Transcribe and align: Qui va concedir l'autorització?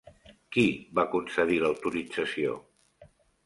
Qui 0.55 0.63
va 1.01 1.05
concedir 1.11 1.61
l'autorització? 1.67 2.59